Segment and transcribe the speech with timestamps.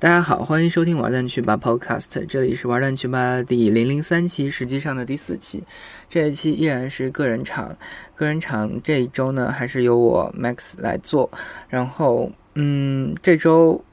[0.00, 5.64] 大家好，欢迎收听玩蛋去吧 Podcast，这里是玩蛋去吧第零零三期，实际上的第四期。
[6.08, 7.76] 这一期依然是个人场，
[8.14, 11.28] 个人场这一周呢，还是由我 Max 来做。
[11.68, 13.84] 然后，嗯，这周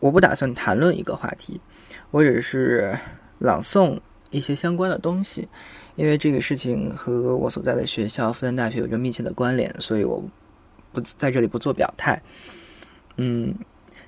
[0.00, 1.60] 我不打算谈论一个话题，
[2.10, 2.98] 我只是
[3.38, 4.00] 朗诵
[4.30, 5.46] 一些相关的东西，
[5.96, 10.24] 因为这个事情和我所在的学校复旦大学有着密切的关联，所以我
[10.92, 12.22] 不在这里不做表态。
[13.18, 13.54] 嗯。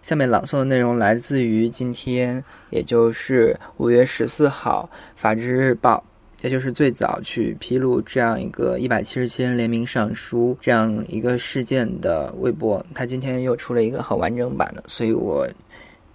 [0.05, 6.05] 下面朗诵的内容来自于今天，也就是五月十四号，《法制日报》，
[6.45, 12.84] 也就是最早去披露这样一个一百七十七人联名上书这样一个事件的微博。
[12.95, 15.48] 他今天又出了一个很完整版的，所以我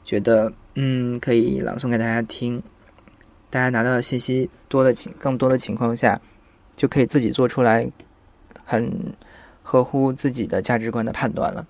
[0.05, 2.61] 觉得，嗯，可以朗诵给大家听。
[3.49, 6.21] 大家拿到信息多的情更多的情况下，
[6.75, 7.89] 就可以自己做出来
[8.63, 9.15] 很
[9.63, 11.65] 合乎自己的价值观的判断了。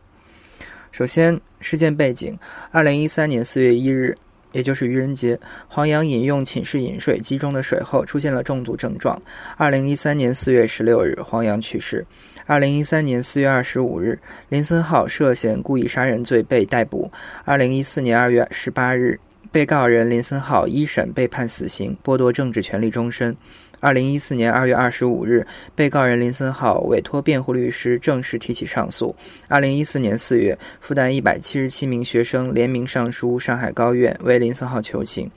[0.91, 2.37] 首先，事件背景：
[2.71, 4.17] 二零一三年四月一日，
[4.51, 9.21] 也就是愚人节，黄洋饮用寝室饮水机中的水后出现了中毒症状。
[9.57, 12.05] 二零一三年四月十六日，黄洋去世。
[12.45, 17.11] 二零一三年四月二十五日，林森浩涉嫌故意杀人罪被逮捕。
[17.45, 19.19] 二零一四年二月十八日，
[19.51, 23.37] 被告人林森浩一审被判死刑，剥夺政治权利终身。
[23.79, 29.15] 二零一四年二月二十五日，被告人林森浩委托辩护律师正式提起上诉。
[29.47, 35.29] 二零一四年四月，复旦一百七十七名学生联名上书上海高院为林森浩求情。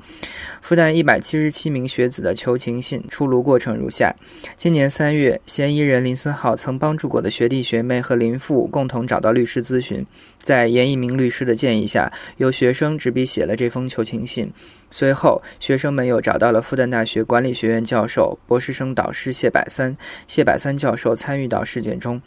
[0.60, 4.14] 复旦一百七十七名学子的求情信出炉过程如下：
[4.56, 10.04] 今年三月，嫌疑人林森浩曾帮助过的学弟学妹和林父共同找到律师咨询，
[10.38, 14.50] 在严一鸣律师的建议下，由学生执笔写了这封求情信。
[14.92, 19.96] 随后，学生们又找到了复旦大学管理学院教授、博士生导师谢百三。
[20.28, 22.20] 谢百三教授参与到事件中，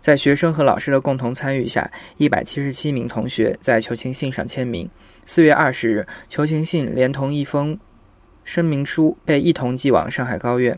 [0.00, 4.90] 在学生和老师的共同参与下，一百七十七名同学在求情信上签名。
[5.24, 7.78] 四月二十日，求情信连同一封
[8.42, 10.76] 声明书被一同寄往上海高院。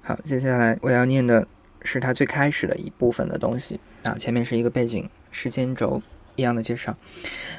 [0.00, 1.46] 好，接下来我要念的
[1.82, 6.00] 是他最开始的一部分的东西啊，前面是一个背景时间轴。
[6.40, 6.96] 一样的介绍。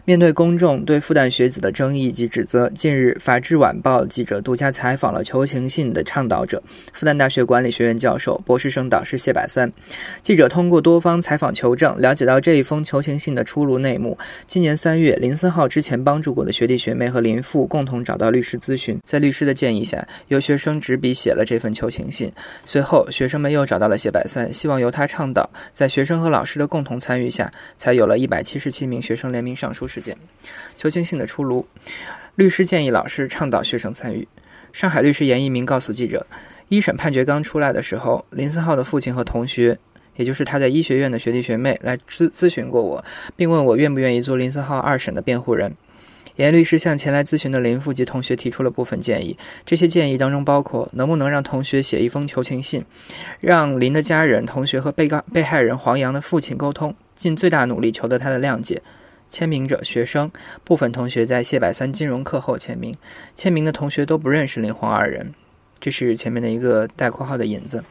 [0.04, 6.62] 面对公众对复旦学子的争议及指责，近日，《法制晚报》记者独家采访了求情信的倡导者——
[6.92, 9.72] 复旦大学管理学院教授、博士生导师谢百三。
[10.24, 14.18] 记者通过多方采访求证，了解到这一封求情信的出炉内幕。
[14.48, 22.32] 今年三月，林森浩之前帮助过的学弟学妹和林父共同找到律师咨询，在律师的建议下，由学生执笔写了这份求情信。
[22.66, 28.71] 随后，学生们又找到了谢百三，希望由他倡导，在学生和老师的共同参与下，才有了一百七十。
[28.72, 30.18] 七名学生联名上书事件，
[30.78, 31.68] 求情信的出炉。
[32.36, 34.28] 律师建议老师倡导学生参与。
[34.72, 36.26] 上海律师严一鸣告诉记者，
[36.70, 39.78] 一审判决刚出来的时候，林思浩的父亲和同学，
[40.16, 43.04] 也就是他在医学院的学弟学妹来咨咨询过我，
[43.36, 45.74] 并问我愿不愿意做林思浩二审的辩护人。
[46.38, 52.86] 严律师向前来咨询的林父及同学提出了部分建议，这些建议当中包括能不能让同学写一封求情信，
[53.42, 56.96] 让林的家人、同学和被告被害人黄洋的父亲沟通。
[57.22, 58.82] 尽最大努力求得他的谅解。
[59.30, 60.32] 签名者学生
[60.64, 62.96] 部分同学在谢百三金融课后签名，
[63.36, 65.36] 签名的同学都不认识林黄二人。
[65.80, 67.84] 这是前面的一个带括号的引子。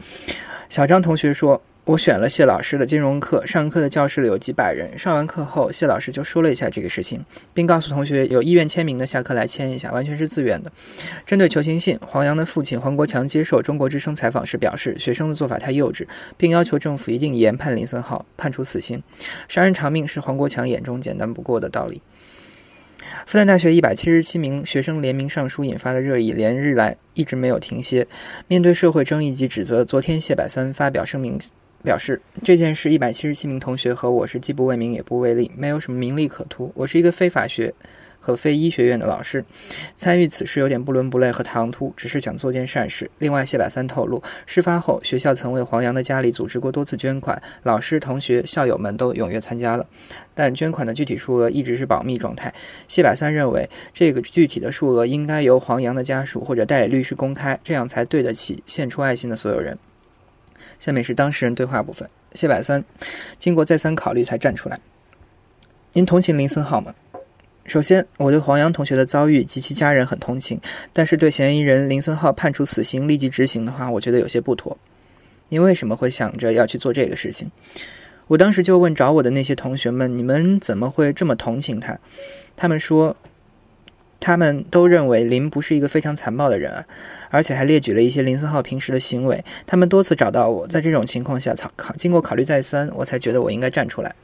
[0.68, 1.62] 小张同学说。
[1.86, 4.96] 我选了谢老师的金融课，上课的教室里有几百人。
[4.98, 7.24] 上完课后，谢老师就说了一下这个事情，
[7.54, 10.70] 并告诉同学有意愿签名的下课来签一下，完全是自愿的。
[11.26, 19.02] 针对求情信，黄洋的父亲黄国强接受中国之声采访时表示，学生的做法太幼稚，并要求政府一定严判林森浩，判处死刑。
[19.48, 22.02] 杀人偿命是黄国强眼中简单不过的道理。
[23.26, 28.06] 复旦大学一百七十七名学生联名上书引发的热议，连日来一直没有停歇。
[28.47, 31.38] 面对社会争议及指责，昨天谢百三发表声明。
[31.82, 36.70] 表示这件事，一百七十七名同学和我是既不为名也不为利，没有什么名利可图。
[36.74, 37.72] 我是一个非法学
[38.18, 39.42] 和非医学院的老师，
[39.94, 43.10] 参与此事有点不伦不类和唐突，只是想做件善事。
[43.18, 49.86] 另外，谢百三透露，事发后学校曾为黄洋的家里组织过多次捐款，老师、同学、校友们都踊跃参加了，
[50.34, 52.52] 但捐款的具体数额一直是保密状态。
[52.88, 59.78] 谢百三认为，这个具体的数额应该由黄洋的家属或者代理律师公开，这样才对得起献出爱心的所有人。
[60.78, 62.09] 下面是当事人对话部分。
[62.34, 62.84] 谢百三
[63.39, 64.78] 经过再三考虑才站出来。
[65.92, 66.95] 您同情林森浩吗？
[67.66, 70.60] 首先，我对黄洋同学的遭遇及其家人很同情，
[70.92, 74.77] 但是对嫌疑人林森浩判处死刑立即执行的话，我觉得有些不妥。
[75.48, 77.51] 您为什么会想着要去做这个事情？
[78.27, 81.98] 我当时就问找我的那些同学们：你们怎么会这么同情他？
[82.57, 83.16] 他们说。
[84.21, 86.84] 他们都认为林不是一个非常残暴的人啊，
[87.31, 89.43] 而且还列举了一些林森浩平时的行为。
[89.67, 94.15] 他们多次找到我，在这种情况下，考考经过考虑再三，我才觉得我应该站出来。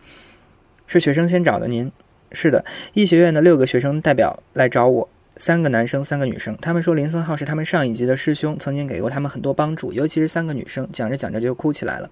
[0.87, 1.91] 是学生先找的您？
[2.33, 6.57] 是的，医学院的六个学生代表来找我，三个男生，三个女生。
[6.61, 12.11] 他们说林森浩是他们上一级的师兄，曾经给过他们很多帮助，尤其是三个女生，讲着讲着就哭起来了。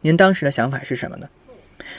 [0.00, 1.28] 您当时的想法是什么呢？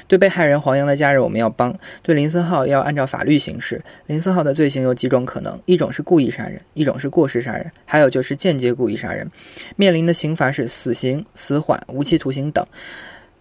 [0.08, 1.72] 对被害人黄洋的家人，我们要帮；
[2.02, 3.82] 对林森浩要按照法律行事。
[4.08, 9.28] 林森浩的罪行有几种可能：一种是故意杀人，一种是过失杀人，还有就是间接故意杀人。
[9.76, 12.66] 面临的刑罚是死刑、死缓、无期徒刑等。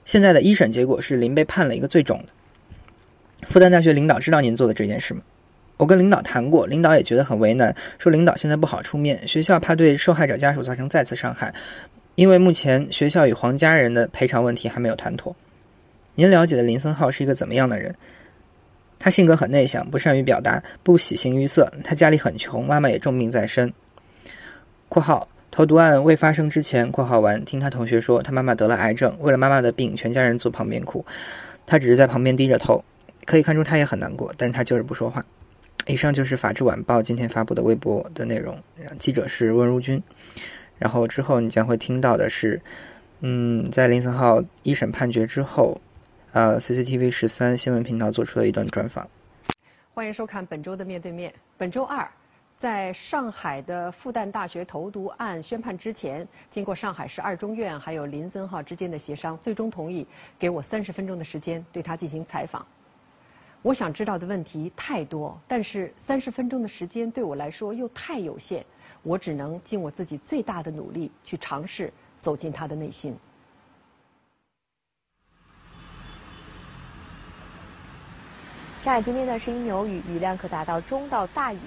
[0.05, 3.46] 现在的一审结果是林被判了一个最重的。
[3.49, 5.20] 复旦大学领导知道您做的这件事吗？
[5.76, 11.52] 我跟领导谈过，领导也觉得很为难，说领导现在不好出面，学校怕对受害者家属造成再次伤害，
[12.14, 15.34] 因为目前学校与黄家人的赔偿问题还没有谈妥。
[16.16, 17.94] 您了解的林森浩是一个怎么样的人？
[18.99, 21.70] 他性格很内向，不善于表达，不喜形于色。
[21.82, 23.70] 他家里很穷，妈妈也重病在身。
[24.88, 31.05] （括号投毒案未发生之前，括号完听他同学说他妈妈得了癌症，为了妈妈的病，全家人坐旁边哭，
[31.66, 32.82] 他只是在旁边低着头，
[33.26, 35.22] 可以看出他也很难过，但他就是不说话。）
[35.87, 38.56] 以上就是《法制晚报》今天发布的微博的内容。
[38.99, 40.02] 记者是温如君。
[40.78, 42.62] 然后之后你将会听到的是，
[43.20, 45.81] 嗯，在林森浩一审判决之后。
[46.34, 49.08] 呃，CCTV 十三新闻频道做出的一段专访。
[49.94, 51.32] 欢迎收看本周的面对面。
[51.56, 52.10] 本周二，
[52.56, 60.04] 在上海的复旦大学投毒案宣判之前，经过上海市二中院还有林森浩之间的协商，最终同意
[60.36, 62.66] 给我三十分钟的时间对他进行采访。
[63.62, 68.66] 我想知道的问题太多，但是三十分钟的时间对我来说又太有限，
[69.04, 73.16] 我只能尽我自己最大的努力去尝试走进他的内心。
[78.84, 81.58] 上海今天呢是阴有雨，雨量可达到中到大雨。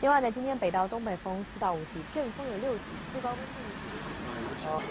[0.00, 4.84] 另外呢，今天北到东北风四到五级，阵风有六级，最高温度。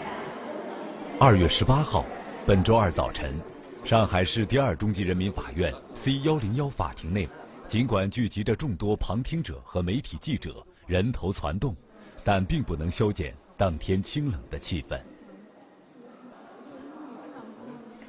[1.18, 2.04] 二月十八号，
[2.46, 3.34] 本周二早晨，
[3.82, 7.26] 上海市第二中级人民法院 C 幺零幺法庭内，
[7.66, 11.74] 尽管聚集着众多旁听者和媒体记者，人头攒动，
[12.22, 15.00] 但并不能消减当天清冷的气氛。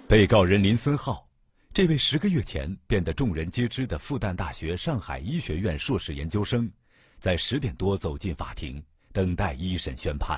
[0.10, 1.26] 被告人林森浩。
[1.74, 6.70] 这位十个月前变得众人皆知的复旦大学上海医学院硕士研究生，
[7.18, 8.84] 在十点多走进法庭，
[9.14, 10.38] 等待一审宣判，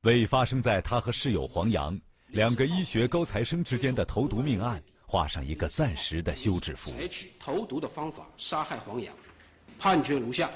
[0.00, 6.90] 为发生在他和室友黄洋两个医学高材生之间的投毒命案画上一个暂时的休止符。
[6.92, 9.14] 采取投毒的方法杀害黄洋，
[9.78, 10.48] 判决如下：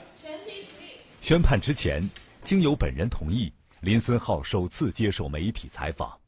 [1.20, 2.02] 宣判之前，
[2.42, 6.18] 经由本人同意，林森浩首次接受媒体采访。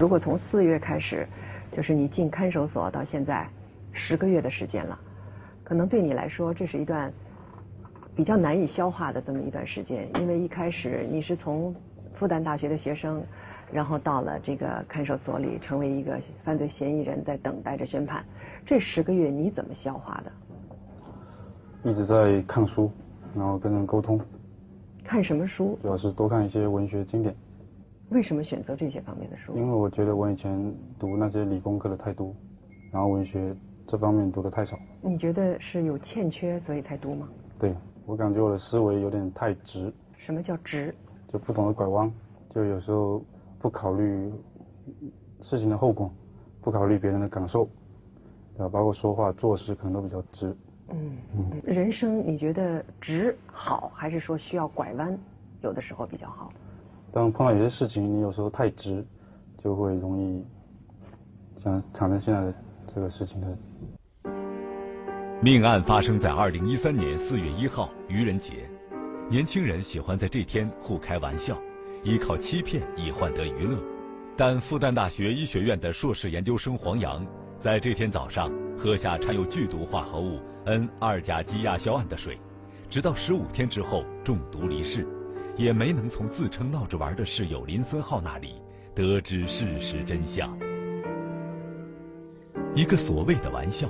[0.00, 1.28] 如果从四月开始，
[1.70, 3.46] 就是你进看守所到现在
[3.92, 4.98] 十个月的时间了，
[5.62, 7.12] 可能对你来说这是一段
[8.16, 11.74] 比较难以消化的这么一段时间，因为一开始你是从
[12.14, 13.22] 复旦大学的学生，
[13.70, 18.24] 然后到了这个看守所里，成为一个犯罪嫌疑人，在等待着宣判。
[18.64, 21.90] 这十个月你怎么消化的？
[21.90, 22.90] 一直在看书，
[23.36, 24.18] 然后跟人沟通。
[25.04, 25.78] 看什么书？
[25.82, 27.36] 主要是多看一些文学经典。
[28.10, 29.56] 为什么选择这些方面的书？
[29.56, 32.34] 因为我觉得我以前读那些理工科的太多，
[32.90, 33.54] 然后文学
[33.86, 34.76] 这方面读的太少。
[35.00, 37.28] 你觉得是有欠缺，所以才读吗？
[37.56, 37.74] 对，
[38.06, 39.92] 我感觉我的思维有点太直。
[40.16, 40.92] 什么叫直？
[41.28, 42.12] 就不懂得拐弯，
[42.50, 43.22] 就有时候
[43.60, 44.32] 不考虑
[45.40, 46.12] 事情的后果，
[46.60, 47.68] 不考虑别人的感受，
[48.58, 50.56] 啊，包括说话做事可能都比较直。
[50.88, 51.62] 嗯嗯。
[51.64, 55.16] 人生你觉得直好，还是说需要拐弯，
[55.62, 56.52] 有的时候比较好？
[57.12, 59.04] 当碰到有些事情，你有时候太直，
[59.58, 60.44] 就会容易
[61.60, 62.54] 像产生现在的
[62.94, 63.58] 这个事情的。
[65.42, 68.68] 命案发生在二零一三年四月一号愚人节，
[69.28, 71.58] 年轻人喜欢在这天互开玩笑，
[72.04, 73.76] 依靠欺骗以换得娱乐。
[74.36, 77.26] 但复旦大学医学院的硕士研究生黄洋，
[77.58, 82.38] 在这天早上喝下掺有剧毒化合物 N 二甲基亚硝胺的水，
[82.88, 85.06] 直到十五天之后中毒离世。
[85.60, 88.54] 也没能从自称闹着玩的室友林森浩那里
[88.94, 90.58] 得知事实真相。
[92.74, 93.86] 一个所谓的玩笑，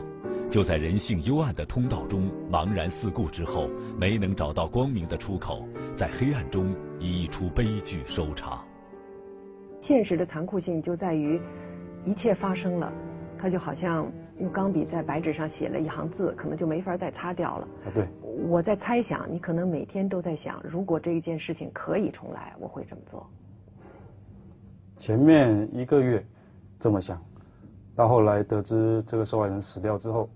[0.49, 8.67] 就在人性幽暗的通道中茫然四顾之后，没能找到光明的出口，在黑暗中以一出悲剧收场。
[9.79, 11.41] 现实的残酷性就在于，
[12.05, 12.93] 一切发生了，
[13.39, 14.11] 它就好像
[14.41, 17.69] 用钢笔在白纸上写了一行字，可能就没法再擦掉了。
[17.85, 18.09] 啊，对。
[18.49, 23.27] 我在猜想，你可能每天都在想，如果这一件事情可以重来，我会这么做。
[24.97, 26.25] 前面一个月
[26.79, 27.23] 这么想，
[27.95, 30.29] 到后来得知这个受害人死掉之后，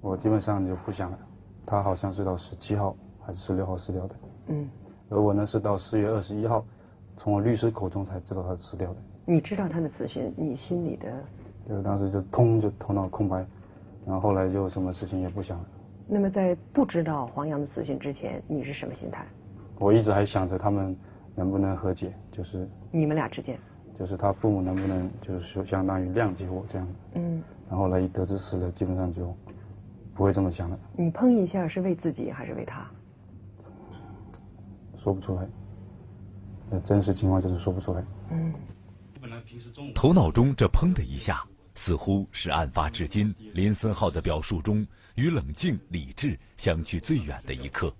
[0.00, 1.18] 我基本上就不想了。
[1.64, 4.14] 他好像是到十七号还是十六号死掉的。
[4.48, 4.68] 嗯。
[5.08, 6.64] 而我呢是到四月二十一号，
[7.16, 8.96] 从我律师口中才知道他死掉的。
[9.24, 11.12] 你知道他的死讯，你心里的
[11.68, 13.46] 就当时就砰就头脑空白，
[14.04, 15.64] 然后后来就什么事情也不想了。
[16.06, 19.26] 那么在不知道黄洋的死讯之前，你是什么心态？
[19.78, 20.96] 我一直还想着他们
[21.34, 23.58] 能不能和解，就是你们俩之间，
[23.98, 26.86] 就是他父母能不能就是说相当于谅解我这样。
[27.14, 29.34] 嗯，然后后来一得知死了，基本上就
[30.14, 32.86] 不会这么想了，你砰一下是为自己还是为他？
[34.96, 35.46] 说不出来。
[36.70, 38.04] 那，真实情况就是说不出来。
[38.30, 38.52] 嗯，
[39.94, 41.42] 头脑中这砰的一下，
[41.74, 47.94] 似乎是案发至今林森浩的表述中与冷静理智相去最远的一刻。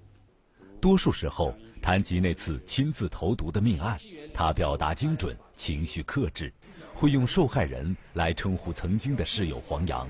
[0.80, 3.98] 多数时候，谈及那次亲自投毒的命案，
[4.34, 6.52] 他表达精准，情绪克制，
[6.92, 10.08] 会用受害人来称呼曾经的室友黄洋，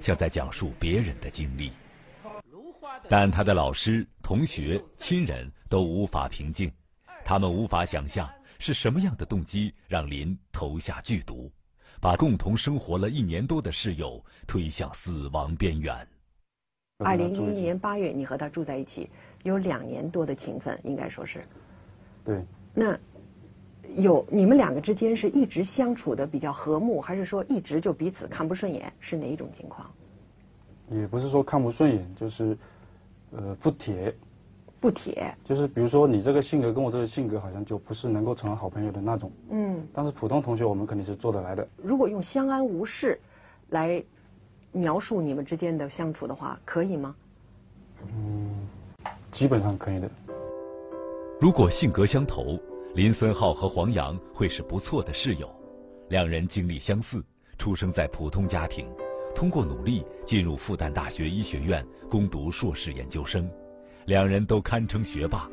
[0.00, 1.72] 像在讲述别人的经历。
[3.08, 6.70] 但他的老师、同学、亲人都无法平静。
[7.24, 11.50] 他们无法想象是什么样的动机让林投下剧毒，
[12.04, 16.06] 把共同生活了一年多的室友推向死亡边缘。
[16.98, 19.08] 二零一一年八月，你和他住在一起，
[19.42, 21.42] 有两年多的情分，应该说是。
[22.22, 22.44] 对。
[22.74, 22.94] 那
[23.96, 28.92] 有你们两个之间是一直相处的比较和睦，还是说一直就彼此看不顺眼？
[29.00, 29.90] 是哪一种情况？
[30.90, 32.54] 也不是说看不顺眼，就是
[33.30, 34.14] 呃不铁。
[34.84, 39.32] 不铁，就是比如说你这个性格跟我这个性格好像就不是能够成为好朋友的那种。
[39.48, 39.82] 嗯。
[39.94, 41.66] 但是普通同学我们肯定是做得来的。
[41.82, 43.18] 如果用相安无事
[43.70, 44.04] 来
[44.72, 47.14] 描述你们之间的相处的话，可以吗？
[48.08, 48.68] 嗯，
[49.32, 50.10] 基本上可以的。
[51.40, 52.60] 如果性格相投，
[52.94, 55.48] 林森浩和黄洋会是不错的室友。
[56.10, 57.24] 两人经历相似，
[57.56, 58.86] 出生在普通家庭，
[59.34, 63.50] 通过努力进入复旦大学医学院攻读硕士研究生。
[64.06, 65.48] 两人都堪称学霸。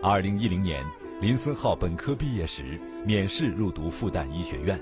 [0.00, 0.84] 二零一零年，
[1.20, 4.80] 林森浩本科毕业时免试入读复旦医学院，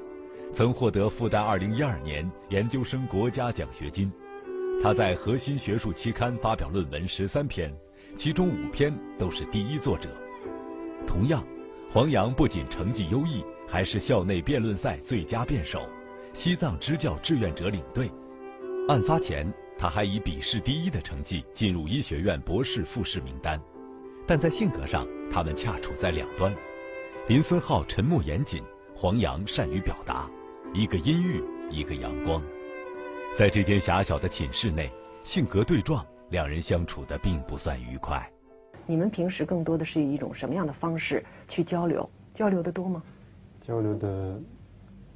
[0.53, 4.12] 曾获得复旦二零一二年研究生国家奖学金。
[4.83, 7.75] 他在核心学术期刊发表论文十三篇，
[8.15, 10.11] 其中五篇都是第一作者。
[11.07, 11.43] 同样，
[11.91, 15.81] 黄洋不仅成绩优异，还是校内辩论赛最佳辩手，
[16.35, 18.11] 西藏支教志愿者领队。
[18.87, 19.50] 案发前。
[19.78, 23.61] 他还以笔试第一的成绩进入医学院博士复试名单，
[24.26, 26.52] 但在性格上，他们恰处在两端。
[27.28, 28.62] 林森浩沉默严谨，
[28.94, 30.28] 黄洋善于表达，
[30.75, 32.42] 一个阴郁，一个阳光。
[33.38, 34.90] 在这间狭小的寝室内，
[35.23, 38.28] 性格对撞，两人相处的并不算愉快。
[38.85, 42.08] 你们平时更多的是以一种什么样的方式去交流？
[42.35, 43.00] 交流的多吗？
[43.61, 44.40] 交流的，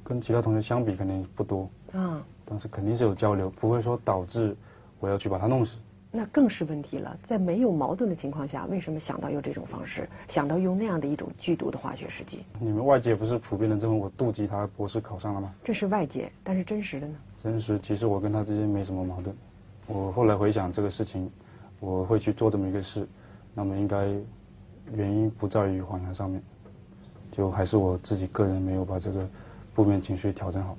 [0.03, 1.69] 跟其他同学相比肯定不多。
[1.93, 2.23] 啊。
[2.45, 4.55] 但是肯定是有交流，不会说导致
[4.99, 5.77] 我要去把他弄死。
[6.11, 7.17] 那更是问题了。
[7.23, 12.43] 在没有矛盾的情况下，为什么想到用这种方式，想到用那样的一种剧毒的化学试剂？
[12.59, 15.51] 你们外界不是普遍的认为我妒忌他博士考上了吗？
[15.63, 17.15] 这是外界，但是真实的呢？
[17.41, 19.35] 真实，其实我跟他之间没什么矛盾。
[19.87, 21.31] 我后来回想这个事情，
[21.79, 23.07] 我会去做这么一个事，
[23.55, 24.05] 那么应该
[24.93, 26.43] 原因不在于黄洋上面，
[27.31, 29.27] 就还是我自己个人没有把这个
[29.73, 30.77] 负面情绪调整好。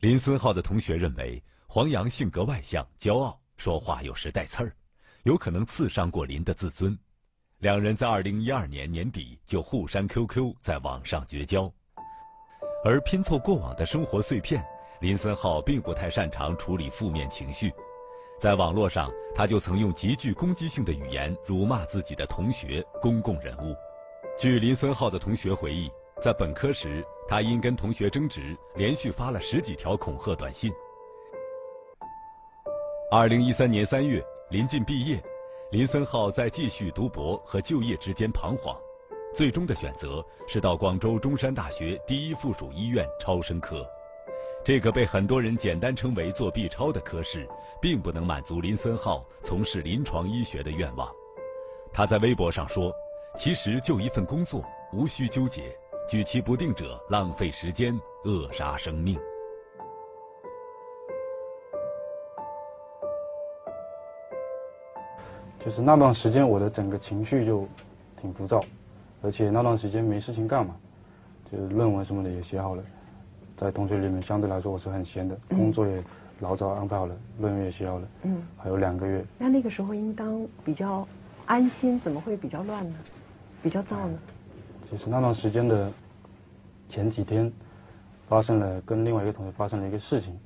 [0.00, 4.76] 林森浩的同学认为，黄洋性格外向、骄傲，说话有时带刺儿，
[5.22, 6.96] 有可能刺伤过林的自尊。
[7.58, 11.72] 两人在二零一二年年底就互删 QQ，在网上绝交。
[12.84, 14.62] 而拼凑过往的生活碎片，
[15.00, 17.72] 林森浩并不太擅长处理负面情绪，
[18.38, 23.74] 在网络上，他就曾用极具攻击性的语言辱骂自己的同学、公共人物。
[24.38, 25.90] 据林森浩的同学回忆，
[26.22, 27.04] 在本科时。
[27.28, 30.72] 他因跟同学争执，连续发了十几条恐吓短信。
[33.10, 35.20] 二零一三年三月，临近毕业，
[35.72, 38.78] 林森浩在继续读博和就业之间彷徨，
[39.34, 43.84] 最终的选择是到广州中山大学第一附属医院超声科。
[44.64, 47.44] 这个被很多人简单称为做 B 超的科室，
[47.80, 51.12] 并不能满足林森浩从事临床医学的愿望。
[51.92, 52.92] 他在微博上说
[53.36, 55.76] ：“其实就一份工作，无需纠结。”
[56.08, 59.18] 举棋不定者浪费时间，扼杀生命。
[65.58, 67.66] 就是那段时间，我的整个情绪就
[68.20, 68.60] 挺浮躁，
[69.20, 70.76] 而且那段时间没事情干嘛，
[71.50, 72.84] 就是论文什么的也写好了，
[73.56, 76.00] 在同学里面相对来说我是很闲的，工作也
[76.38, 79.24] 老早安排好了，论文也写好了，嗯，还有两个月。
[79.38, 81.04] 那那个时候应当比较
[81.46, 82.96] 安心，怎么会比较乱呢？
[83.60, 84.16] 比较躁呢？
[84.90, 85.90] 就是那段时间的
[86.88, 87.52] 前几天，
[88.28, 90.38] 发生了跟另外一个同学发生了一个事情，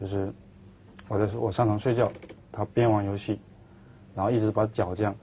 [0.00, 0.32] 就是
[1.08, 2.10] 我在说我上床睡觉，
[2.50, 3.38] 他边玩游戏，
[4.14, 5.14] 然后一直把脚这样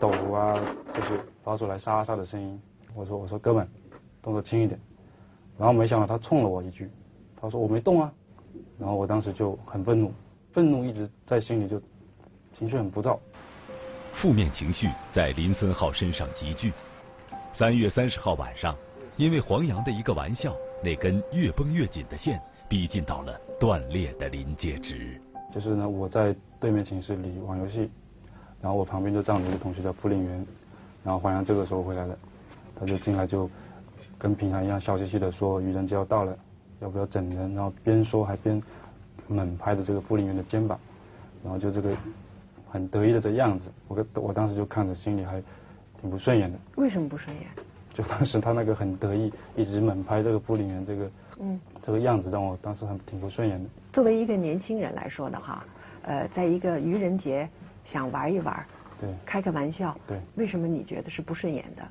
[0.00, 0.58] 抖啊，
[0.94, 2.60] 就是发出来沙沙的声音。
[2.94, 3.68] 我说我说哥们，
[4.20, 4.78] 动作轻一点。
[5.58, 6.90] 然后没想到他冲了我一句，
[7.40, 8.10] 他说我没动啊，
[8.78, 10.12] 然后我当时就很愤怒，
[10.50, 11.80] 愤怒一直在心里就
[12.54, 13.20] 情绪很浮躁。
[14.12, 16.72] 负面情绪在林森浩身上集聚。
[17.52, 18.74] 三月三十号晚上，
[19.18, 25.20] 因为黄洋的一个玩笑，那根越绷越紧的线逼近到了断裂的临界值。
[25.52, 27.90] 就是呢，我在对面寝室里玩游戏，
[28.62, 30.46] 然后我旁边就站着一个同学叫傅令元，
[31.04, 32.18] 然后黄洋这个时候回来了，
[32.74, 33.48] 他就进来就
[34.16, 36.34] 跟平常一样笑嘻嘻的说愚人节要到了，
[36.80, 37.54] 要不要整人？
[37.54, 38.60] 然后边说还边
[39.28, 40.80] 猛拍着这个傅令元的肩膀，
[41.44, 41.94] 然后就这个
[42.70, 45.42] 很得意的这样子，我我当时就看着心里还
[46.02, 46.58] 挺不顺眼的。
[46.74, 47.46] 为什么不顺眼？
[47.94, 53.70] 就当时他那个很得意，一直猛拍这个傅令元这个嗯，这个样子，让我当时很挺不顺眼的。
[53.92, 55.64] 作为一个年轻人来说的话，
[56.02, 57.48] 呃，在一个愚人节
[57.84, 58.66] 想玩一玩，
[59.00, 61.82] 对开个玩笑，对，为什么你觉得是不顺眼的？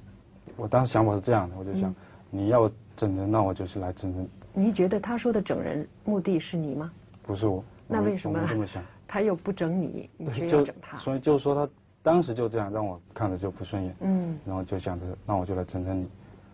[0.58, 1.94] 我当时想法是这样的，我就想、
[2.30, 6.92] 你要整人，那我就是来整人，你觉得他说的整人目的是你吗？
[7.24, 7.64] 不是我。
[7.88, 8.84] 那为什么我这么想？
[9.08, 10.98] 他又不整你，你却对，就要整他？
[10.98, 11.72] 所以就说他
[12.04, 16.08] 当时就这样让我看着就不顺眼，嗯，然后就想着那我就来整整你，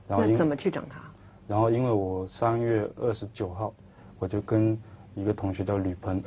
[0.07, 0.99] 然后怎么去整他？
[1.47, 3.73] 然后因为我三月二十九号，
[4.19, 4.77] 我就跟
[5.15, 6.21] 一个同学叫吕鹏，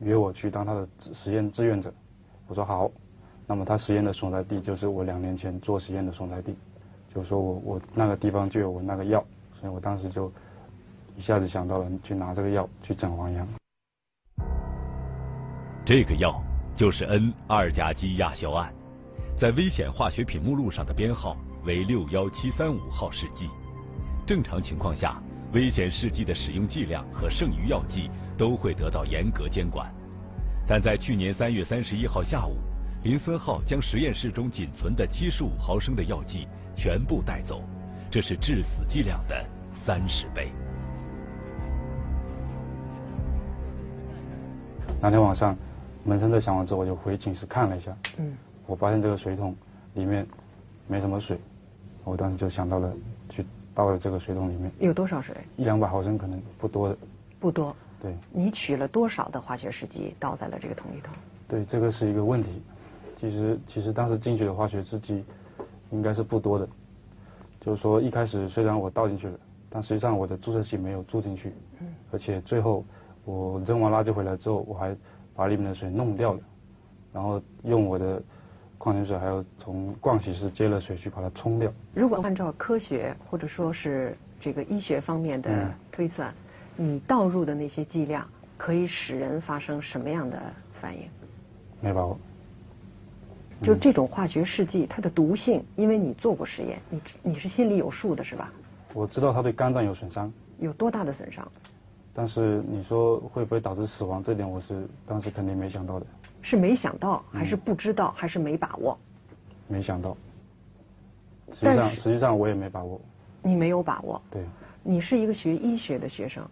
[0.00, 1.90] 约我去当他的实验志愿者，
[2.46, 2.90] 我说好，
[3.46, 6.54] 那么他实验的所在地就是我两年前做实验的所在地，
[7.14, 9.24] 就是说我我那个地方就有我那个药，
[9.58, 10.30] 所以我当时就
[11.16, 13.48] 一下子想到了去拿这个药去整王阳。
[15.82, 16.42] 这个药
[16.76, 18.70] 就是 N 二甲基亚硝胺，
[19.34, 23.48] 在危险化学品目录上的编号为六幺七三五号试剂。
[24.26, 25.18] 正常情况下，
[25.54, 29.90] 危险试剂的使用剂量和剩余药剂都会得到严格监管。
[30.66, 32.58] 但在去年三月三十一号下午，
[33.04, 37.64] 林森浩将实验室中仅存的七十五毫升的药剂全部带走，
[38.10, 39.42] 这是致死剂量的
[39.72, 40.52] 三十倍。
[45.00, 45.56] 那天晚上，
[46.06, 49.54] 门声在响完之后，我就回寝室看了一下，嗯，我发现这个水桶
[49.94, 50.24] 里面
[50.86, 51.36] 没什么水，
[52.04, 52.92] 我当时就想到了
[53.28, 55.36] 去倒了这个水桶里面有多少水？
[55.56, 56.96] 一两百毫升，可能不多的。
[57.40, 57.74] 不多。
[58.00, 61.12] 对你取了多少的化学试剂倒在了这个桶里头？
[61.48, 62.62] 对，这个是一个问题。
[63.16, 65.24] 其实其实当时进去的化学试剂
[65.90, 66.68] 应该是不多的，
[67.58, 69.38] 就是说一开始虽然我倒进去了，
[69.70, 72.84] 但实际上我的注射器没有注进去，嗯而且最后
[73.24, 74.94] 我扔完垃圾回来之后，我还
[75.36, 76.40] 把里面的水弄掉的，
[77.12, 78.22] 然后用我的
[78.78, 81.70] 矿泉水还有从盥洗室接了水去把它冲掉。
[81.94, 86.32] 如果按照科学或者说是这个医学方面的嗯推算，
[86.74, 90.40] 你倒入的那些剂量可以使人发生什么样的
[90.80, 91.02] 反应？
[91.80, 92.18] 没把握，
[93.62, 98.50] 就这种化学试剂，它的毒性，因为你做过实验，你你是心里有数的，是吧？
[98.94, 101.46] 我知道它对肝脏有损伤，有多大的损伤？
[102.18, 106.06] 但是你说会不会导致死亡，这点我是当时肯定没想到的，
[106.40, 108.98] 是没想到，还是不知道，还是没把握？
[109.68, 110.16] 没想到。
[111.52, 112.98] 实际上实际上我也没把握，
[113.42, 114.20] 你没有把握。
[114.30, 114.42] 对。
[114.82, 116.48] 你是一个学医学的学生，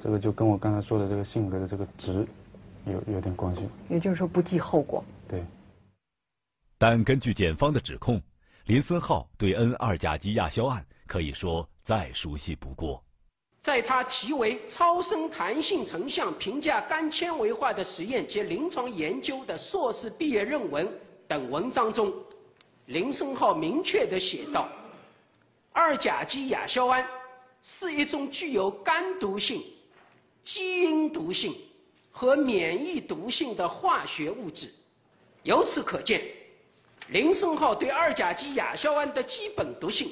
[0.00, 2.26] 这个就跟我刚才说的这个性格的这个直
[2.86, 3.68] 有有点关系。
[3.88, 5.04] 也就是说不计后果。
[5.28, 5.44] 对，
[6.76, 8.20] 但根据检方的指控，
[8.64, 13.00] 林森浩对 N 二甲基亚硝胺可以说再熟悉不过。
[13.60, 20.88] 在他题为《超声弹性成像评价肝纤维化的实验及临床研究》的硕士毕业论文
[21.26, 22.12] 等文章中，
[22.86, 24.68] 林森浩明确地写道：
[25.72, 27.06] 二甲基亚硝胺
[27.60, 29.62] 是一种具有肝毒性、
[30.44, 31.54] 基因毒性
[32.12, 34.72] 和免疫毒性的化学物质。
[35.42, 36.22] 由此可见，
[37.08, 40.10] 林森浩对二甲基亚硝胺的基本毒性。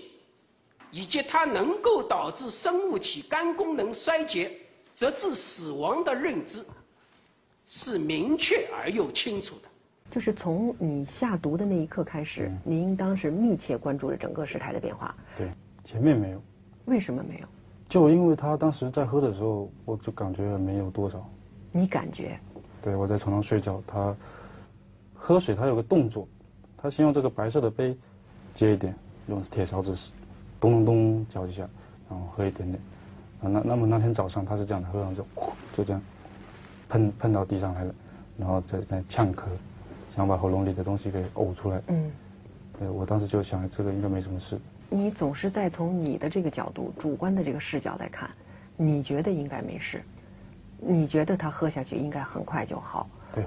[0.91, 4.53] 以及它能够导致生物体肝功能衰竭，
[4.95, 6.65] 则致死亡的认知，
[7.67, 9.69] 是明确而又清楚的。
[10.11, 15.15] 就是从你下毒的那一刻开始，您应当是密切关注着整个事态的变化。
[15.37, 15.51] 对，
[15.83, 16.41] 前面没有，
[16.85, 17.47] 为什么没有？
[17.89, 21.29] 就因为他当时在喝的时候，我就感觉没有多少。
[21.73, 22.39] 你感觉？
[22.81, 24.17] 对，我在床上睡觉，他
[25.15, 26.27] 喝水，他有个动作，
[26.77, 27.97] 他先用这个白色的杯
[28.55, 28.95] 接一点，
[29.27, 29.95] 用铁勺子
[30.61, 31.69] 咚咚咚搅几下，
[32.09, 32.81] 然后喝一点点。
[33.43, 36.03] 啊，那那么那天早上他是这样的，喝完之后就这样
[36.89, 37.95] 喷喷到地上来了，
[38.39, 39.45] 然后再再呛咳，
[40.15, 41.83] 想把喉咙里的东西给呕出来。
[41.89, 42.11] 嗯，
[42.79, 44.59] 对我当时就想，这个应该没什么事。
[44.89, 48.31] 你总是在从你的这个角度、主观的这个视角在看，
[48.77, 50.03] 你觉得应该没事，
[50.79, 53.09] 你觉得他喝下去应该很快就好。
[53.33, 53.45] 对，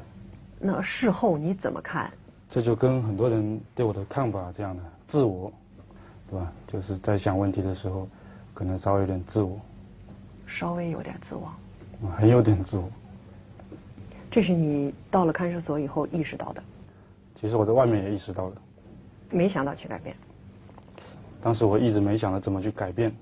[0.59, 2.11] 那事后你怎么看？
[2.49, 5.51] 这就跟很多人对我的看法这样的自我，
[6.29, 6.51] 对吧？
[6.67, 8.07] 就是在想问题的时候，
[8.53, 9.59] 可能稍微有点自我。
[10.45, 11.51] 稍微有点自我，
[12.17, 12.89] 很有点自我。
[14.31, 16.63] 这是你到了看守所以后意识到的。
[17.35, 18.61] 其实我在外面也意识到了，
[19.29, 20.15] 没想到去改变。
[21.41, 23.13] 当时我一直没想着怎么去改变。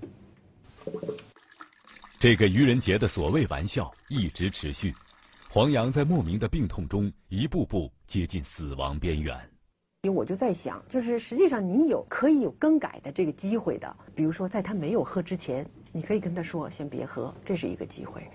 [2.20, 4.96] 这个愚人节的所谓玩笑一直持续，
[5.50, 9.38] 黄洋在莫名的病痛中一步步接近死亡边缘。
[10.08, 18.26] 因为我就在想，就是实际上你有可以有更改的这个机会的，比如说在他没有喝之前，你可以跟他说先别喝，这是一个机会。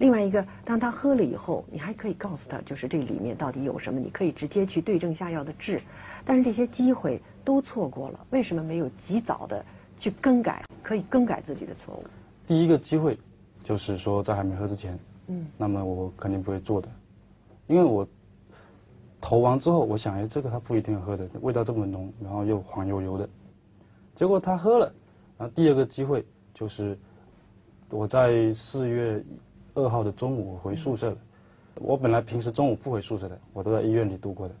[0.00, 5.80] 另外一个，当他喝了以后，你还可以告诉他，就是这里面到底有什么，你可以直接去对症下药的治。
[6.24, 9.64] 但是这些机会都错过了，为什么没有及早的
[10.00, 12.04] 去更改，可以更改自己的错误？
[12.44, 13.16] 第一个机会，
[13.62, 16.88] 就是说在还没喝之前，嗯，那么我肯定不会做的，
[17.68, 18.04] 因为我
[19.20, 23.28] 投完之后，我想，哎，这个他不一定喝的，味道这么浓，然后又黄油油的，
[24.14, 24.92] 结果他喝了，
[25.38, 26.98] 然后第二个机会就是
[27.90, 29.24] 我在四月。
[29.72, 31.16] 二号的中午回宿舍了，
[31.76, 34.54] 我本来平时中午不回宿舍的，我都在医院里度过的。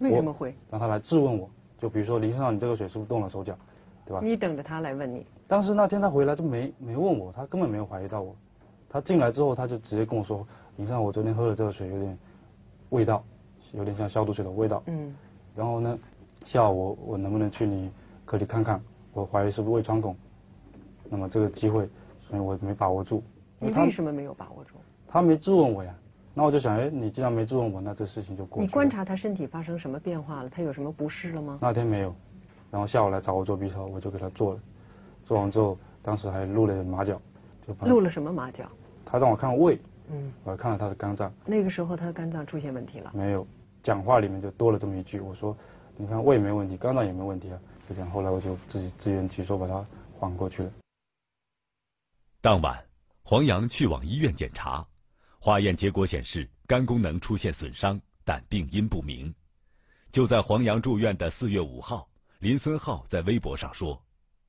[0.00, 0.52] 为什么回？
[0.68, 3.56] 让他来质问我，就比如说林先生，你这个水是不是动了手脚，
[4.04, 4.20] 对吧？
[4.20, 5.24] 你等着他来问你。
[5.46, 8.34] 当时那天他回来就没没问我，他根本没有怀疑到我。
[8.88, 10.44] 他进来之后，他就直接跟我说
[10.76, 12.18] ：“林先生，我昨天喝的这个水有点
[12.90, 13.22] 味道，
[13.72, 15.14] 有点像消毒水的味道。”嗯。
[15.54, 15.98] 然后呢，
[16.44, 17.90] 下午我我能不能去你
[18.24, 18.80] 科里看看？
[19.12, 20.14] 我怀疑是不是胃穿孔。
[21.08, 21.88] 那么这个机会，
[22.20, 23.22] 所以我没把握住。
[23.58, 24.74] 你为什么没有把握住？
[25.08, 25.94] 他没质问我呀，
[26.34, 28.66] 那我就想，哎，你既然没质问我，那这事情就过去了。
[28.66, 30.50] 你观察他身体发生什么变化了？
[30.50, 31.58] 他有什么不适了吗？
[31.62, 32.14] 那天没有，
[32.70, 34.60] 然后下午来找我做 B 超，我就给他做了，
[35.24, 37.18] 做完之后，当时还露了马脚，
[37.66, 38.66] 就露了什么马脚？
[39.04, 39.78] 他让我看胃，
[40.10, 41.32] 嗯，我还看了他的肝脏。
[41.46, 43.10] 那个时候他的肝脏出现问题了？
[43.14, 43.46] 没有，
[43.86, 45.56] 讲话里面就多了这么一句，我说，
[45.96, 48.10] 你看胃没问题，肝脏也没问题啊，就这样。
[48.10, 49.86] 后来我就自己自圆其说，把它
[50.18, 50.72] 缓过去了。
[52.40, 52.84] 当晚。
[53.22, 54.84] 黄洋去往医院检查，
[55.38, 59.32] 化验结果显示肝功能出现损伤，但病因不明。
[60.10, 62.08] 就在黄洋住院的四月五号，
[62.40, 64.00] 林森浩在微博上说：“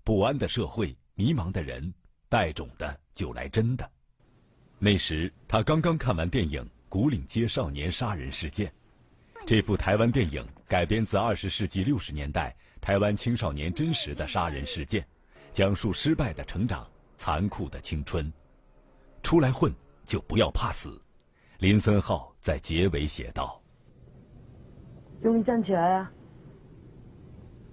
[0.04, 1.94] 不安的社会，迷茫的人，
[2.28, 3.88] 带种的就来真的。”
[4.80, 8.68] 那时他刚刚看完电影《古岭街少年杀人事件》，
[9.48, 15.08] 这部台湾电影改编自二十世纪六十年代台湾青少年真实的杀人事件，
[15.54, 18.30] 讲述失败的成长，残酷的青春。
[19.24, 21.02] 出来混就不要怕死，
[21.60, 23.58] 林森浩在结尾写道
[25.24, 26.12] ：“用力站起来啊！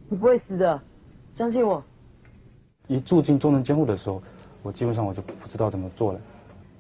[0.09, 0.81] 你不会死的，
[1.33, 1.83] 相信我。”
[2.87, 4.23] 一住进重症监护的时候，
[4.63, 6.21] 我基本上我就不知道怎么做了，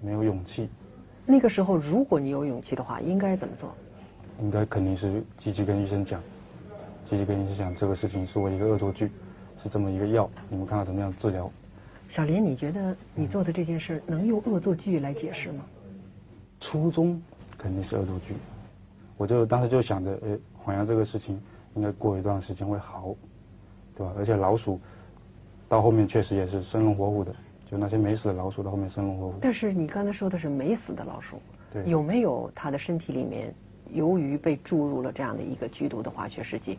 [0.00, 0.68] 没有勇气。
[1.26, 3.76] 那个时候，如果你有勇气的话，应该怎么做？
[4.40, 6.20] 应该肯定是积极跟医生讲，
[7.04, 9.10] 积极跟医生讲这个事情是我一个恶作剧，
[9.62, 11.50] 是这么一个药，你们看看怎么样治疗。
[12.08, 15.64] 小林，你觉得你做的这件事能用恶作剧来解释吗？
[16.60, 17.20] 初衷
[17.58, 18.34] 肯定是恶作剧，
[19.16, 21.40] 我就当时就想着，哎，黄洋这个事情
[21.74, 23.14] 应该过一段时间会好，
[23.96, 24.12] 对吧？
[24.16, 24.78] 而且老鼠
[25.68, 27.34] 到后面确实也是生龙活虎的，
[27.66, 29.34] 就那些没死的老鼠到后面生龙活虎。
[29.40, 31.38] 但是你刚才说的是没死的老鼠，
[31.72, 33.52] 对，有没有它的身体里面
[33.92, 36.78] 由于被注入了这样的一个剧毒的化学试剂，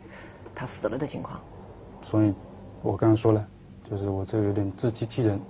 [0.54, 1.40] 他死了的情况？
[2.02, 2.32] 所以，
[2.82, 3.46] 我刚刚说了。
[3.88, 5.40] 就是我这个有点自欺欺人，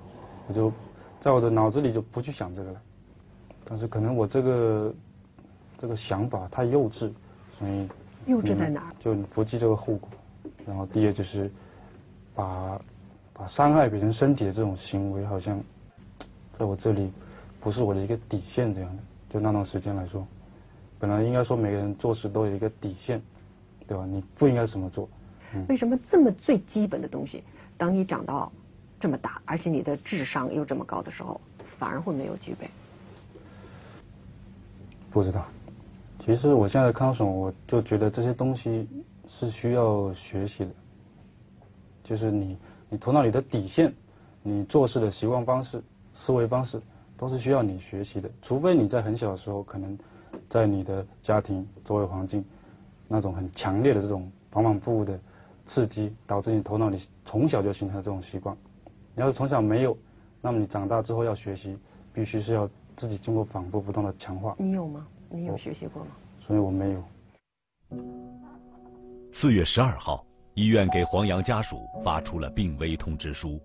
[0.46, 0.70] 我就
[1.18, 2.82] 在我的脑子里就不去想这个了。
[3.64, 4.94] 但是可能我这个
[5.78, 7.10] 这个想法太幼稚，
[7.58, 7.88] 所以
[8.26, 8.92] 幼稚在哪儿？
[8.98, 10.10] 就不计这个后果。
[10.66, 11.50] 然后第二就是
[12.34, 12.78] 把
[13.32, 15.58] 把伤害别人身体的这种行为，好像
[16.52, 17.10] 在我这里
[17.58, 19.02] 不是我的一个底线这样的。
[19.30, 20.26] 就那段时间来说，
[20.98, 23.20] 本来应该说每个人做事都有一个底线，
[23.86, 24.04] 对吧？
[24.06, 25.08] 你不应该这么做。
[25.68, 27.42] 为什么这么最基本的东西？
[27.76, 28.50] 当你长到
[28.98, 31.40] 这么大，而且你的智商又这么高的时候，
[31.78, 32.68] 反而会没有具备。
[35.10, 35.46] 不知道，
[36.18, 38.86] 其实我现在康总，我就觉得这些东西
[39.28, 40.70] 是需要学习的。
[42.02, 42.56] 就是你，
[42.88, 43.92] 你头脑里的底线，
[44.42, 45.82] 你做事的习惯方式、
[46.14, 46.80] 思维方式，
[47.16, 48.30] 都是需要你学习的。
[48.42, 49.98] 除非你在很小的时候，可能
[50.48, 52.44] 在你的家庭周围环境
[53.08, 55.18] 那种很强烈的这种反反复复的。
[55.68, 58.56] 刺激导致你头脑里从小就形成了这种习惯。
[59.16, 59.98] 你要是从小没有，
[60.40, 61.76] 那么你长大之后要学习，
[62.12, 64.54] 必须是要自己经过反复不断的强化。
[64.60, 65.04] 你有吗？
[65.28, 66.10] 你有学习过吗？
[66.38, 67.02] 所以我没有。
[69.32, 73.60] 四月十二号，医院给黄洋家属发出了病危通知书。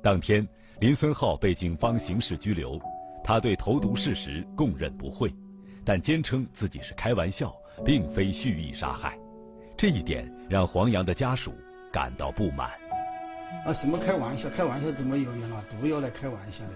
[0.00, 0.46] 当天，
[0.78, 2.80] 林森浩被警方刑事拘留，
[3.24, 5.34] 他对投毒事实供认不讳，
[5.84, 9.18] 但坚称自己是开玩笑，并非蓄意杀害。
[9.76, 11.52] 这一点让黄洋的家属
[11.90, 12.70] 感到不满。
[13.64, 14.48] 啊，什么开玩笑？
[14.48, 15.60] 开玩笑怎么有人拿？
[15.62, 16.70] 毒药来开玩笑的？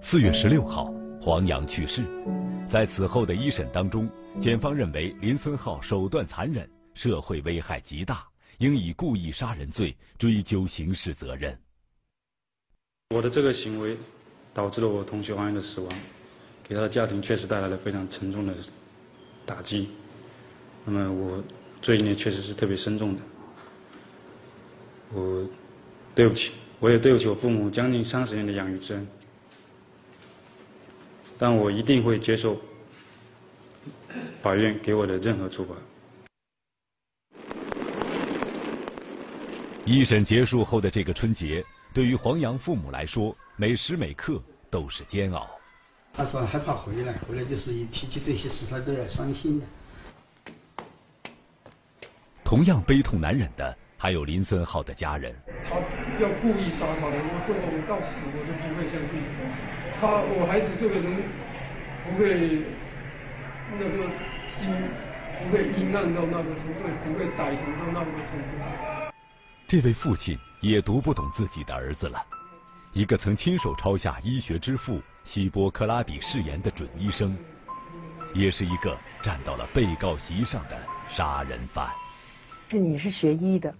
[0.00, 2.04] 四月十六号，黄洋去世。
[2.68, 8.24] 在此后的一审当中，检方认为林森浩手段残忍，社会危害极大，
[8.58, 11.58] 应以故意杀人罪追究刑事责任。
[13.10, 13.96] 我的这个行为，
[14.52, 15.88] 导致了我同学黄洋的死亡，
[16.64, 18.52] 给他的家庭确实带来了非常沉重的
[19.44, 19.90] 打击。
[20.84, 21.42] 那么我
[21.80, 23.22] 罪孽确实是特别深重的。
[25.14, 25.48] 我
[26.16, 29.06] 对不起，我也对不起我父母将近三十年的养育之恩。
[31.38, 32.60] 但我一定会接受
[34.42, 35.74] 法院给我的任何处罚。
[39.84, 41.64] 一审结束后的这个春节，
[41.96, 45.48] 对于黄洋父母来说，每时每刻都是煎熬。
[46.12, 49.66] 他说害怕回来，回来就是一提起这些事，他都要伤心的。
[52.44, 55.34] 同样悲痛难忍的，还有林森浩的家人。
[55.64, 55.76] 他
[56.20, 59.16] 要故意杀他的，我说我到死我都不会相信。
[59.98, 61.24] 他，我孩子这个人
[62.04, 62.60] 不会
[63.80, 64.04] 那个
[64.44, 64.68] 心
[65.40, 68.95] 不会阴暗到那个程度，不会歹毒到那个程度。
[69.68, 72.24] 这位父亲也读不懂自己的儿子了，
[72.92, 77.36] 一个曾亲手抄下医学之父希波克拉底誓言的准医生，
[78.32, 81.90] 也是一个站到了被告席上的杀人犯。
[82.68, 83.74] 是你是学医的。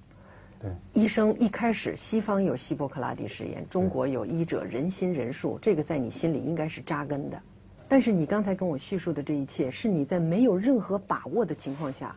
[0.61, 7.41] 对，医生一开始西方有希波克拉底誓言，中国有医者仁心仁术，这个在你心里应该是扎根的。
[7.87, 12.17] 但是你刚才跟我叙述的这一切，是你在没有任何把握的情况下，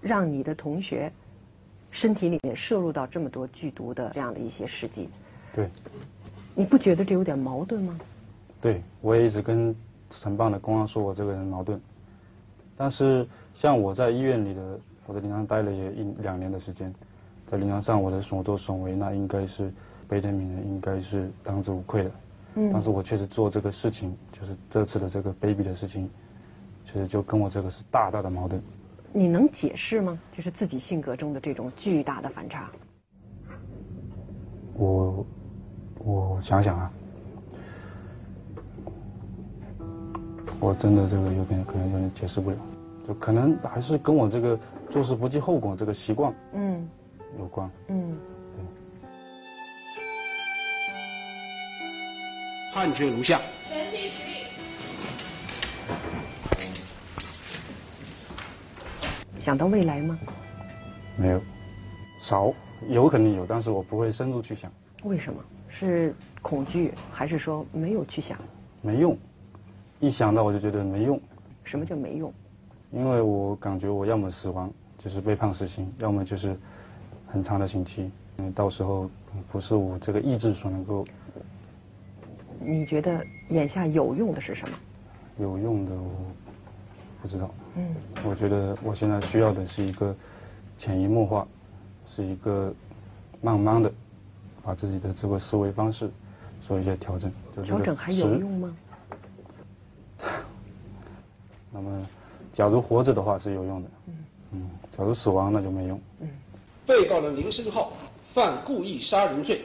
[0.00, 1.12] 让你的同学
[1.92, 5.08] 身体里面摄入到这么多剧毒的这样的一些试剂。
[5.54, 5.70] 对，
[6.54, 7.96] 你不觉得这有点矛盾吗？
[8.60, 9.72] 对，我也一直跟
[10.10, 11.80] 承办的公安说我这个人矛盾。
[12.76, 13.24] 但是
[13.54, 16.92] 像我在医院里的，我在临床待了也一两年的时间。
[17.50, 19.70] 在临床上，我的所作所为，那应该是
[20.08, 22.10] 悲天悯人，应该是当之无愧的。
[22.54, 22.70] 嗯。
[22.72, 26.08] 但是我确实做这个事情，就是这次的这个卑鄙的事情，
[26.86, 28.62] 确实就跟我这个是大大的矛盾。
[29.14, 30.18] 你能解释吗？
[30.32, 32.70] 就是自己性格中的这种巨大的反差。
[34.74, 35.26] 我，
[35.98, 36.90] 我想想啊，
[40.58, 42.56] 我真的这个有点可能有点解释不了，
[43.06, 46.34] 就可能还是跟我这个做事不计后果这个习惯。
[46.54, 46.88] 嗯。
[47.38, 48.16] 有关，嗯，
[48.56, 48.64] 对。
[52.74, 53.40] 判决如下。
[53.68, 54.41] 全体起立。
[59.42, 60.16] 想到未来吗？
[61.16, 61.42] 没有，
[62.20, 62.54] 少，
[62.88, 64.70] 有肯定有，但是我不会深入去想。
[65.02, 65.42] 为什么？
[65.68, 68.38] 是恐惧，还是说没有去想？
[68.82, 69.18] 没用，
[69.98, 71.20] 一想到我就觉得没用。
[71.64, 72.32] 什么叫没用？
[72.92, 76.56] 因为我感觉我要么死亡，就是被判死刑，要么就是。
[77.26, 79.10] 很长的刑期，嗯，到时候
[79.50, 81.02] 不是我这个意志所能够。
[82.60, 84.76] 你觉得眼下有用的是什么？
[85.38, 86.10] 有用的我
[87.22, 87.54] 不知道。
[87.76, 90.14] 嗯，我觉得我现在需要的是一个
[90.76, 91.46] 潜移默化，
[92.08, 92.74] 是一个
[93.40, 93.90] 慢慢的
[94.60, 96.10] 把自己的这个思维方式
[96.60, 97.32] 做一些调整。
[97.62, 98.76] 调整还有用吗？
[101.70, 102.06] 那么，
[102.52, 103.88] 假如活着的话是有用的。
[104.06, 104.14] 嗯。
[104.54, 106.00] 嗯，假如死亡那就没用。
[106.20, 106.28] 嗯。
[106.84, 107.92] 被告人林森浩
[108.34, 109.64] 犯故意杀人罪，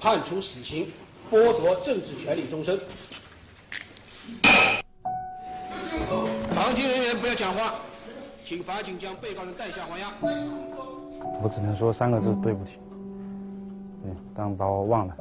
[0.00, 0.86] 判处死刑，
[1.30, 2.78] 剥夺政治权利终身。
[7.38, 7.74] 讲话，
[8.44, 10.10] 请法警将被告人带下黄押。
[11.40, 12.80] 我只能说三个字：对不起。
[14.02, 15.16] 对，但把我忘了。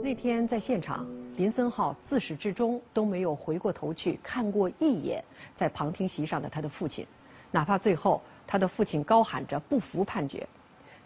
[0.00, 1.04] 那天在现场，
[1.36, 5.24] 林森浩自始至终都没有回过头去看过一眼
[5.56, 7.04] 在旁听席上的他的父亲，
[7.50, 8.22] 哪怕最后。
[8.46, 10.46] 他的父亲高喊着不服判决。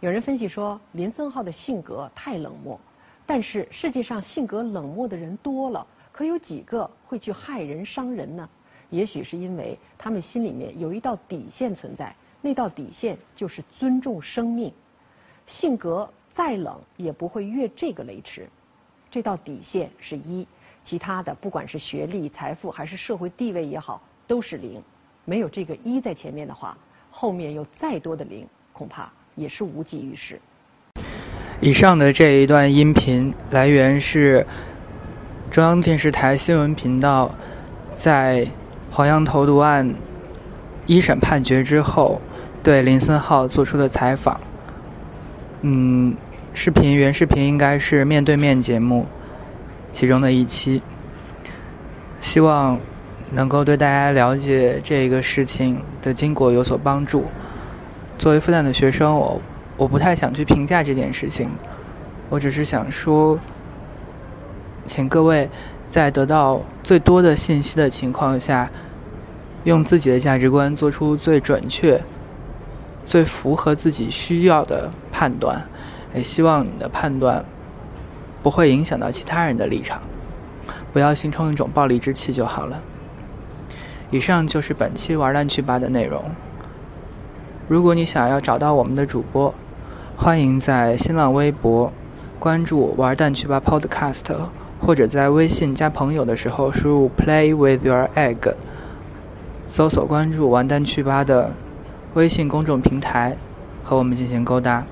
[0.01, 2.79] 有人分析说，林森浩的性格太冷漠。
[3.25, 8.47] 但是世界上性格冷漠的人多了，可有几个会去害人伤人呢？
[8.91, 14.73] 也许是因为他们心里面有一道底线存在，那道底线就是尊重生命。
[15.47, 18.49] 性格再冷也不会越这个雷池。
[19.11, 20.47] 这道底线是一，
[20.83, 24.83] 其他的不管是学历、财富还是社会地位也好，都是零。
[25.25, 26.77] 没有这个一在前面的话。
[27.13, 30.41] 后面有再多的零，恐怕也是无济于事。
[31.61, 34.47] 以上的这一段音频来源是
[35.51, 37.35] 中央电视台新闻频道
[37.93, 38.47] 在
[38.91, 39.95] 黄洋投毒案
[40.87, 42.21] 一审判决之后
[42.63, 44.41] 对林森浩做出的采访。
[45.63, 46.15] 嗯，
[46.53, 49.07] 视频原视频应该是面对面节目
[49.93, 50.83] 其中的一期，
[52.21, 52.79] 希望。
[53.33, 57.25] 能够对大家了解这个事情的经过有所帮助。
[58.19, 59.41] 作为复旦的学生，我
[59.77, 61.49] 我不太想去评价这件事情，
[62.29, 63.39] 我只是想说，
[64.85, 65.49] 请各位
[65.91, 68.71] 在得到最多的信息的情况下，
[69.65, 72.01] 用自己的价值观做出最准确、
[73.05, 75.63] 最符合自己需要的判断。
[76.15, 77.45] 也希望你的判断
[78.43, 80.01] 不会影响到其他人的立场，
[80.93, 82.81] 不要形成一种暴力之气就好了。
[84.11, 86.23] 以上就是本期玩蛋去吧的内容。
[87.69, 89.55] 如果你想要找到我们的主播，
[90.17, 91.93] 欢迎在新浪微博
[92.41, 94.25] 关注“玩蛋去吧 Podcast”，
[94.81, 98.55] 或者在微信加朋友的时候输入 “play with your egg”，
[99.69, 101.53] 搜索关注“完蛋去吧”的
[102.15, 103.37] 微信公众平台，
[103.85, 104.85] 和我们进行勾搭。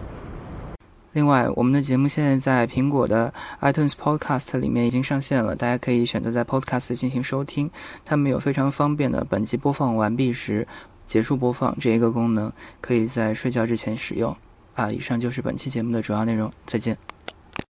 [1.12, 7.68] 另外，我们的节目现在在苹果的 iTunes Podcast 里面已经上线了，大家可以选择在 Podcast 进行收听。
[8.04, 10.68] 他们有非常方便的本集播放完毕时
[11.06, 14.36] 结束播放这一个功能，可以在睡觉之前使用。
[14.76, 17.17] 啊，以上就是本期节目的主要内容，再见。